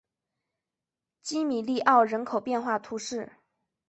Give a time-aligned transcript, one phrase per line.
[1.21, 3.33] 基米利欧人口变化图示